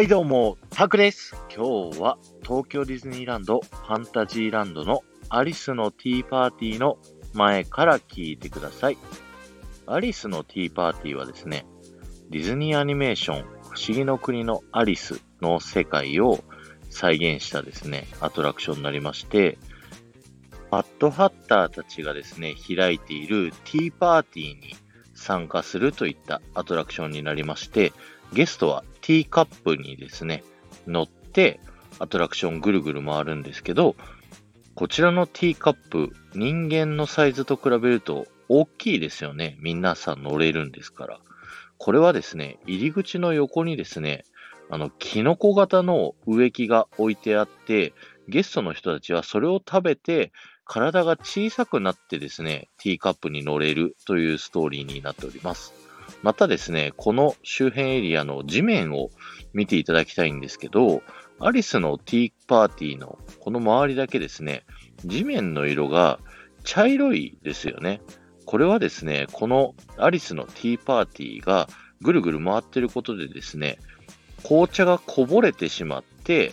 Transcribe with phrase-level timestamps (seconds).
[0.00, 1.34] はいどうも、タクです。
[1.52, 6.98] 今日は東京ディズニーランド、ファンタジーランドのアリスのティーパーティーの
[7.34, 8.98] 前から聞いてください。
[9.88, 11.66] アリスのティーパーティーはですね、
[12.30, 16.44] ディズニーアニメーション、不思議の国のアリスの世界を
[16.90, 19.58] 再現したですね、アトラクションになりまして、
[20.70, 24.76] バッドハッターたちがですね、開いているティーパーティーに
[25.16, 27.92] 参加するといったアトラクションになりまして、
[28.32, 30.44] ゲストはティーカップにですね、
[30.86, 31.60] 乗って
[31.98, 33.96] アトラクションぐるぐる回るんですけど、
[34.74, 39.56] こちらのティーカップ、人間のサイズと比べると大きいですよね。
[39.60, 41.20] 皆さん乗れるんですから。
[41.78, 44.24] これはですね、入り口の横にですね、
[44.70, 47.92] あの、キノコ型の植木が置いてあって、
[48.28, 50.32] ゲストの人たちはそれを食べて、
[50.64, 55.72] 体が小さくなってですね、ティーカップに乗れるというストーリーになっております。
[56.22, 59.10] またですね、この周辺エリアの地面を
[59.52, 61.02] 見ていただきたいんですけど、
[61.40, 64.64] アリスのティーパーティーのこの周りだけですね、
[65.04, 66.18] 地面の色が
[66.64, 68.00] 茶色いですよね。
[68.44, 71.68] これはですね、このアリスのティーパーティーが
[72.00, 73.78] ぐるぐる回ってることでですね、
[74.42, 76.52] 紅茶がこぼれてしまって、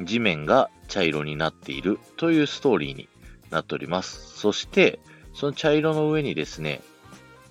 [0.00, 3.08] 地面が茶色になっているというストーリーに
[3.50, 4.38] なっております。
[4.38, 4.98] そして、
[5.34, 6.80] その茶色の上にですね、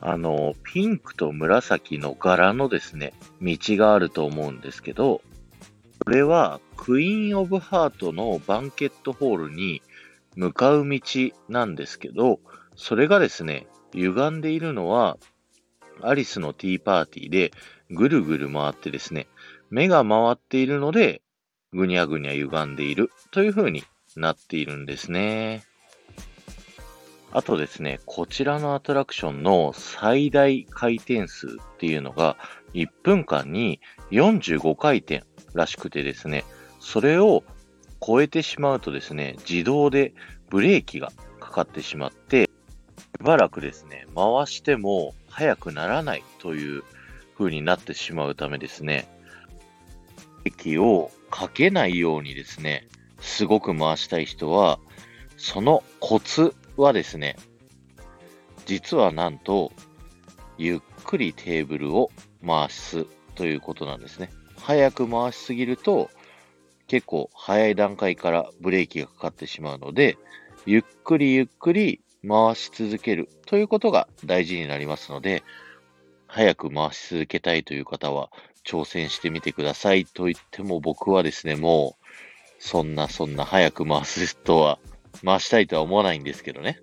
[0.02, 5.22] あの、ピンクと紫の柄のですね、道があると思うんですけど、
[6.04, 9.84] これはクイーン・オブ・ハートのバンケットホールに
[10.36, 11.00] 向かう道
[11.50, 12.40] なんですけど、
[12.76, 15.18] それがですね、歪んでいるのは、
[16.02, 17.52] アリスのティーパーティーで
[17.92, 19.28] ぐるぐる回ってですね、
[19.70, 21.22] 目が回っているので、
[21.74, 23.84] ぐにゃぐにゃ歪んでいるという風に
[24.16, 25.64] なっているんですね。
[27.34, 32.38] あとですね、こちらのアトラクションの最大回転数っていうのが
[32.74, 33.80] 1分間に
[34.12, 36.44] 45回転らしくてですね、
[36.80, 37.44] それを
[38.06, 40.14] 超えてしまうとですね、自動で
[40.50, 42.50] ブレーキがかかってしまって、し
[43.24, 46.84] ばらくですね、回しても速くならないという
[47.38, 49.08] 風になってしまうためですね、
[50.44, 52.90] ブレーキをかけないようにですね、
[53.22, 54.80] すごく回したい人は、
[55.38, 57.38] そのコツはですね、
[58.66, 59.72] 実はなんと、
[60.58, 62.12] ゆっくりテーブルを
[62.46, 63.06] 回す
[63.36, 64.30] ということなんですね。
[64.58, 66.10] 早く回しすぎると、
[66.88, 70.18] 結構早い段階からブレーキがかかってしまうので、
[70.66, 75.44] ゆっくりゆっくり回し続けるということが大事になりますので、
[76.28, 78.30] 早く回し続けたいという方は
[78.66, 82.06] 挑戦してみてくださいと言っても僕はですね、もう、
[82.60, 84.80] そんなそんな早く回すとは、
[85.24, 86.80] 回したいとは思わないんですけどね。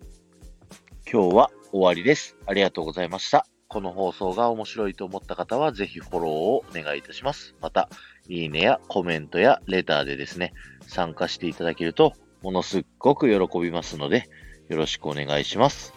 [1.10, 2.36] 今日は終わりです。
[2.46, 3.46] ありがとうございました。
[3.68, 7.54] この放送が面白いと思った方は、ぜひフォローをお願いいたします。
[7.60, 7.90] また、
[8.28, 10.54] いいねやコメントやレターでですね、
[10.86, 14.28] 参加していただけると、ものすっごく喜びますので、
[14.68, 15.92] よろしくお願いします。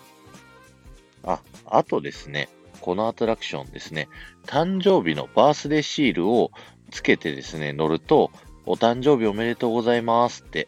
[1.24, 2.50] あ、あとですね、
[2.81, 4.09] このアトラクションですね、
[4.46, 6.52] 誕生日のバースデーシールを
[6.90, 8.31] つけてですね、乗ると、
[8.66, 10.68] お誕生日おめでとうございますって、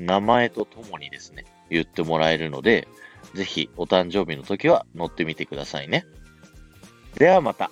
[0.00, 2.88] 名前とともにですね、言ってもらえるので、
[3.34, 6.06] ぜひお誕生日の時は乗ってみてくださいね。
[7.16, 7.70] ではまた。